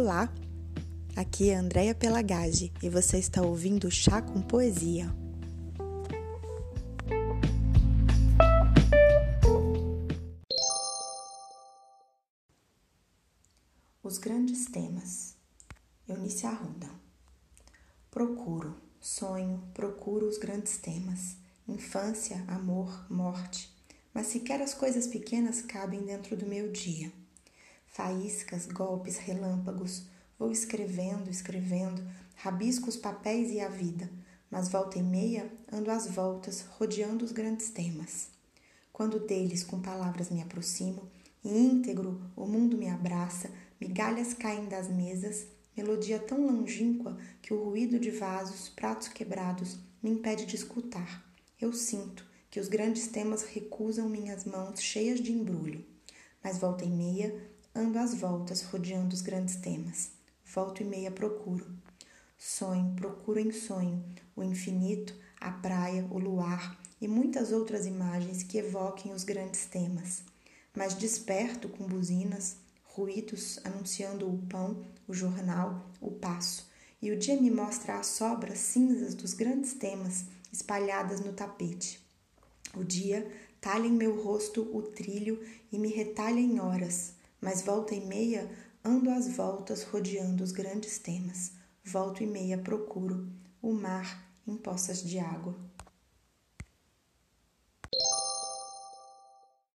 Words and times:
Olá! 0.00 0.32
Aqui 1.16 1.50
é 1.50 1.56
Andréia 1.56 1.92
Pelagage 1.92 2.72
e 2.80 2.88
você 2.88 3.18
está 3.18 3.42
ouvindo 3.42 3.90
Chá 3.90 4.22
com 4.22 4.40
Poesia. 4.40 5.12
Os 14.00 14.18
grandes 14.18 14.66
temas. 14.66 15.34
Eunice 16.08 16.46
Arruda. 16.46 16.88
Procuro, 18.08 18.76
sonho, 19.00 19.60
procuro 19.74 20.28
os 20.28 20.38
grandes 20.38 20.78
temas. 20.78 21.36
Infância, 21.66 22.44
amor, 22.46 23.04
morte. 23.10 23.68
Mas 24.14 24.28
sequer 24.28 24.62
as 24.62 24.74
coisas 24.74 25.08
pequenas 25.08 25.60
cabem 25.60 26.02
dentro 26.02 26.36
do 26.36 26.46
meu 26.46 26.70
dia. 26.70 27.12
Faíscas, 27.90 28.66
golpes, 28.66 29.16
relâmpagos. 29.16 30.06
Vou 30.38 30.50
escrevendo, 30.50 31.28
escrevendo, 31.28 32.02
rabisco 32.36 32.88
os 32.88 32.96
papéis 32.96 33.50
e 33.50 33.60
a 33.60 33.68
vida, 33.68 34.08
mas 34.50 34.68
volta 34.68 34.98
e 34.98 35.02
meia 35.02 35.50
ando 35.72 35.90
às 35.90 36.06
voltas, 36.06 36.64
rodeando 36.78 37.24
os 37.24 37.32
grandes 37.32 37.70
temas. 37.70 38.28
Quando 38.92 39.20
deles 39.20 39.64
com 39.64 39.80
palavras 39.80 40.30
me 40.30 40.40
aproximo, 40.40 41.10
e 41.44 41.48
íntegro 41.48 42.20
o 42.36 42.46
mundo 42.46 42.76
me 42.76 42.88
abraça, 42.88 43.50
migalhas 43.80 44.34
caem 44.34 44.68
das 44.68 44.88
mesas, 44.88 45.46
melodia 45.76 46.18
tão 46.18 46.46
longínqua 46.46 47.16
que 47.40 47.54
o 47.54 47.62
ruído 47.62 47.98
de 47.98 48.10
vasos, 48.10 48.68
pratos 48.68 49.08
quebrados, 49.08 49.78
me 50.02 50.10
impede 50.10 50.46
de 50.46 50.56
escutar. 50.56 51.24
Eu 51.60 51.72
sinto 51.72 52.26
que 52.50 52.60
os 52.60 52.68
grandes 52.68 53.08
temas 53.08 53.42
recusam 53.42 54.08
minhas 54.08 54.44
mãos 54.44 54.80
cheias 54.80 55.20
de 55.20 55.32
embrulho, 55.32 55.84
mas 56.42 56.58
volta 56.58 56.84
e 56.84 56.90
meia 56.90 57.32
Ando 57.78 57.96
às 58.00 58.12
voltas, 58.12 58.62
rodeando 58.62 59.14
os 59.14 59.20
grandes 59.20 59.54
temas. 59.54 60.10
Volto 60.52 60.82
e 60.82 60.84
meia 60.84 61.12
procuro. 61.12 61.64
Sonho, 62.36 62.92
procuro 62.96 63.38
em 63.38 63.52
sonho 63.52 64.04
o 64.34 64.42
infinito, 64.42 65.14
a 65.40 65.52
praia, 65.52 66.04
o 66.10 66.18
luar 66.18 66.76
e 67.00 67.06
muitas 67.06 67.52
outras 67.52 67.86
imagens 67.86 68.42
que 68.42 68.58
evoquem 68.58 69.12
os 69.12 69.22
grandes 69.22 69.66
temas. 69.66 70.24
Mas 70.74 70.94
desperto 70.94 71.68
com 71.68 71.86
buzinas, 71.86 72.56
ruídos 72.82 73.60
anunciando 73.62 74.28
o 74.28 74.38
pão, 74.48 74.84
o 75.06 75.14
jornal, 75.14 75.88
o 76.00 76.10
passo, 76.10 76.68
e 77.00 77.12
o 77.12 77.16
dia 77.16 77.40
me 77.40 77.48
mostra 77.48 78.00
as 78.00 78.08
sobras 78.08 78.58
cinzas 78.58 79.14
dos 79.14 79.34
grandes 79.34 79.72
temas 79.74 80.24
espalhadas 80.52 81.20
no 81.20 81.32
tapete. 81.32 82.04
O 82.74 82.82
dia 82.82 83.24
talha 83.60 83.86
em 83.86 83.92
meu 83.92 84.20
rosto 84.20 84.68
o 84.76 84.82
trilho 84.82 85.40
e 85.70 85.78
me 85.78 85.90
retalha 85.90 86.40
em 86.40 86.58
horas, 86.58 87.16
mas 87.40 87.62
volta 87.62 87.94
e 87.94 88.00
meia 88.04 88.50
ando 88.84 89.10
às 89.10 89.28
voltas 89.36 89.82
rodeando 89.82 90.42
os 90.42 90.52
grandes 90.52 90.98
temas. 90.98 91.52
Volto 91.84 92.22
e 92.22 92.26
meia 92.26 92.58
procuro 92.58 93.28
o 93.62 93.72
mar 93.72 94.26
em 94.46 94.56
poças 94.56 95.02
de 95.02 95.18
água. 95.18 95.54